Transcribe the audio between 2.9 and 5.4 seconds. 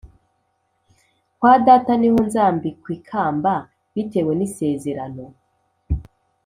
ikamba, Bitewe n'isezerano.